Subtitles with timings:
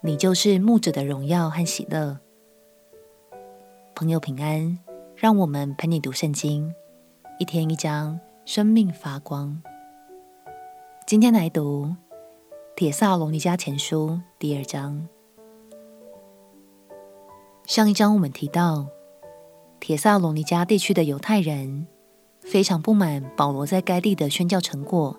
[0.00, 2.20] 你就是牧者的荣耀和喜乐。
[3.96, 4.78] 朋友平安，
[5.16, 6.72] 让我们陪你读圣经，
[7.40, 9.60] 一天一章，生命发光。
[11.04, 11.86] 今天来读
[12.76, 15.08] 《铁萨罗尼迦前书》第二章。
[17.66, 18.86] 上一章我们提到，
[19.80, 21.88] 铁萨罗尼迦地区的犹太人
[22.38, 25.18] 非常不满保罗在该地的宣教成果。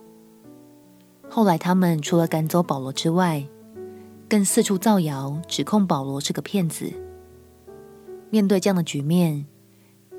[1.30, 3.46] 后来，他们除了赶走保罗之外，
[4.30, 6.94] 更四处造谣，指控保罗是个骗子。
[8.30, 9.48] 面对这样的局面，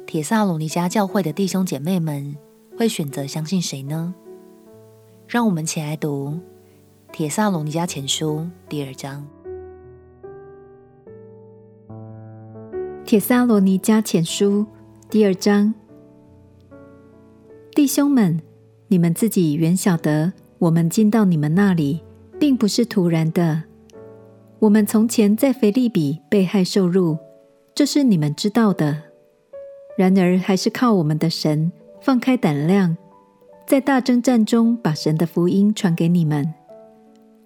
[0.05, 2.37] 铁萨罗尼迦教会的弟兄姐妹们
[2.77, 4.13] 会选择相信谁呢？
[5.29, 6.41] 让我们一起来读
[7.13, 8.39] 《铁萨罗尼迦前书》
[8.69, 9.25] 第二章。
[13.05, 14.63] 《铁萨罗尼迦前书》
[15.09, 15.73] 第二章，
[17.77, 18.41] 弟兄们，
[18.89, 22.01] 你们自己原晓得，我们进到你们那里，
[22.41, 23.70] 并不是突然的。
[24.61, 27.17] 我们从前在腓立比被害受辱，
[27.75, 28.95] 这是你们知道的。
[29.97, 32.95] 然而，还是靠我们的神放开胆量，
[33.67, 36.53] 在大争战中把神的福音传给你们。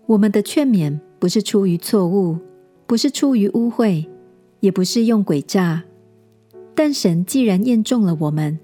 [0.06, 2.36] 我们的劝勉不是出于错误，
[2.84, 4.04] 不是出于污秽，
[4.58, 5.84] 也不是用诡诈。
[6.74, 8.58] 但神既然验中了我们，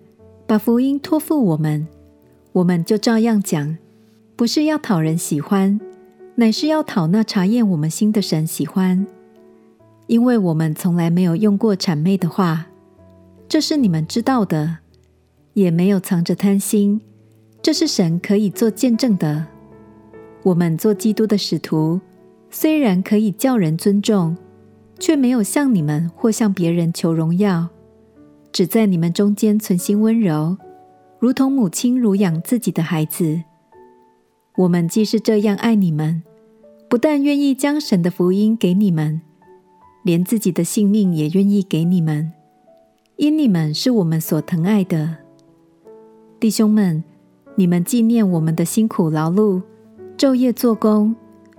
[0.48, 1.86] 把福音托付我们，
[2.50, 3.78] 我们就照样讲，
[4.34, 5.80] 不是要讨人喜欢。
[6.40, 9.06] 乃是要讨那查验我们心的神喜欢，
[10.06, 12.66] 因为我们从来没有用过谄媚的话，
[13.46, 14.78] 这是你们知道的，
[15.52, 16.98] 也没有藏着贪心，
[17.60, 19.48] 这是神可以做见证的。
[20.42, 22.00] 我们做基督的使徒，
[22.48, 24.34] 虽然可以叫人尊重，
[24.98, 27.68] 却没有向你们或向别人求荣耀，
[28.50, 30.56] 只在你们中间存心温柔，
[31.18, 33.42] 如同母亲乳养自己的孩子。
[34.56, 36.22] 我们既是这样爱你们。
[36.90, 39.20] 不但愿意将神的福音给你们，
[40.02, 42.32] 连自己的性命也愿意给你们，
[43.14, 45.18] 因你们是我们所疼爱的
[46.40, 47.04] 弟兄们。
[47.56, 49.60] 你们纪念我们的辛苦劳碌，
[50.16, 51.14] 昼夜做工，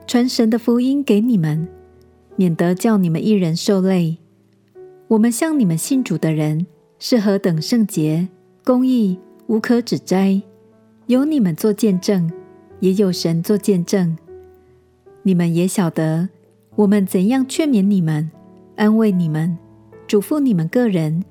[0.08, 1.68] 传神的福音给你们，
[2.36, 4.18] 免得叫你们一人受累。
[5.10, 6.66] 我们向你们信主的人
[6.98, 8.28] 是何等圣洁、
[8.66, 10.42] 公义、无可指摘，
[11.06, 12.32] 有你们做见证，
[12.80, 14.18] 也有神做见证。
[15.24, 16.30] 你们也晓得，
[16.76, 18.32] 我们怎样劝勉你们、
[18.76, 19.58] 安慰你们、
[20.08, 21.24] 嘱咐你们个人，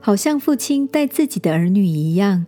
[0.00, 2.46] 好像父亲待自己的儿女一样，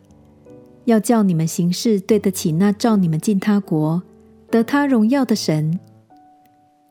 [0.84, 4.02] 要叫你们行事对得起那召你们进他国、
[4.50, 5.80] 得他荣耀的神。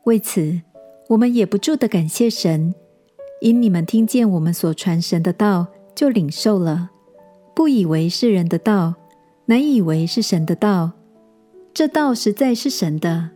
[0.04, 0.60] 为此，
[1.08, 2.74] 我们也不住地感谢神，
[3.40, 6.90] 因你们听见我们所传神的道，就领受了，
[7.54, 8.94] 不以为是人的道，
[9.46, 10.92] 乃以为是神的道。
[11.72, 13.30] 这道实在是神的。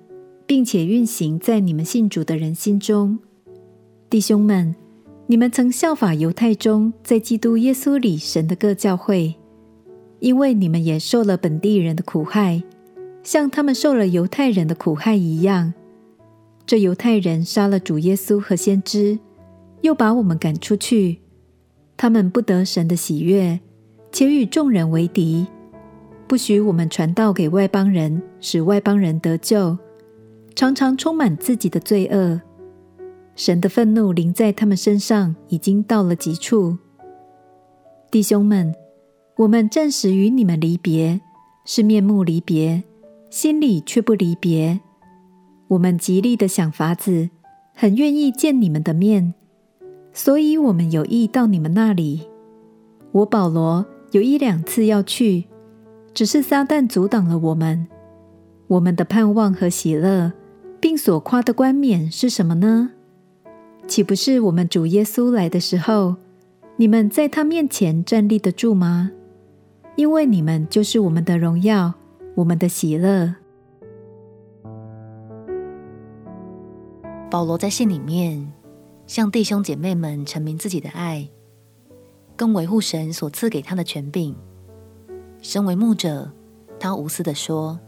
[0.49, 3.19] 并且运行在你们信主的人心中，
[4.09, 4.75] 弟兄们，
[5.27, 9.35] 你们曾效法犹太中在基督耶稣里神的各教会，
[10.21, 12.63] 因为你们也受了本地人的苦害，
[13.23, 15.75] 像他们受了犹太人的苦害一样。
[16.65, 19.19] 这犹太人杀了主耶稣和先知，
[19.83, 21.19] 又把我们赶出去，
[21.99, 23.61] 他们不得神的喜悦，
[24.11, 25.47] 且与众人为敌，
[26.27, 29.77] 不许我们传道给外邦人，使外邦人得救。
[30.59, 32.41] 常常充满自己的罪恶，
[33.37, 36.77] 神的愤怒临在他们身上，已经到了极处。
[38.11, 38.75] 弟兄们，
[39.37, 41.21] 我们暂时与你们离别，
[41.65, 42.83] 是面目离别，
[43.31, 44.81] 心里却不离别。
[45.69, 47.31] 我们极力的想法子，
[47.73, 49.35] 很愿意见你们的面，
[50.13, 52.29] 所以我们有意到你们那里。
[53.13, 55.45] 我保罗有一两次要去，
[56.13, 57.87] 只是撒旦阻挡了我们。
[58.67, 60.33] 我们的盼望和喜乐。
[60.81, 62.91] 并所夸的冠冕是什么呢？
[63.87, 66.17] 岂不是我们主耶稣来的时候，
[66.77, 69.11] 你们在他面前站立得住吗？
[69.97, 71.95] 因为你们就是我们的荣耀，
[72.37, 73.35] 我们的喜乐。
[77.31, 78.53] 保罗在信里面
[79.07, 81.29] 向弟兄姐妹们陈明自己的爱，
[82.37, 84.37] 更维护神所赐给他的权柄。
[85.43, 86.31] 身为牧者，
[86.79, 87.81] 他无私的说：“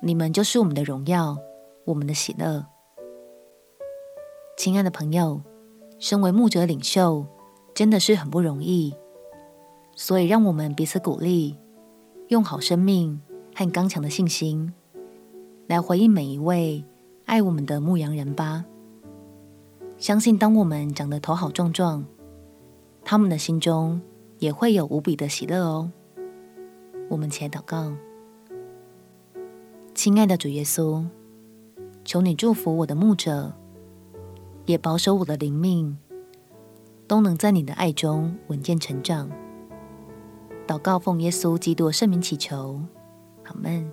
[0.00, 1.36] 你们就是我们的荣耀。”
[1.90, 2.64] 我们的喜乐，
[4.56, 5.42] 亲爱的朋友，
[5.98, 7.26] 身为牧者领袖，
[7.74, 8.94] 真的是很不容易。
[9.96, 11.58] 所以，让我们彼此鼓励，
[12.28, 13.20] 用好生命
[13.56, 14.72] 和刚强的信心，
[15.66, 16.84] 来回应每一位
[17.24, 18.64] 爱我们的牧羊人吧。
[19.98, 22.04] 相信，当我们长得头好壮壮，
[23.04, 24.00] 他们的心中
[24.38, 25.90] 也会有无比的喜乐哦。
[27.08, 27.92] 我们且祷告，
[29.92, 31.04] 亲爱的主耶稣。
[32.04, 33.52] 求你祝福我的牧者，
[34.66, 35.96] 也保守我的灵命，
[37.06, 39.30] 都能在你的爱中稳健成长。
[40.66, 42.80] 祷告奉耶稣基督圣名祈求，
[43.44, 43.90] 阿门。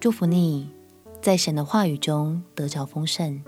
[0.00, 0.70] 祝福你，
[1.20, 3.42] 在神的话语中得着丰盛。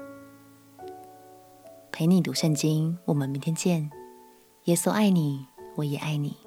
[1.91, 3.91] 陪你读圣经，我们明天见。
[4.65, 5.47] 耶稣爱你，
[5.77, 6.42] 我也爱你。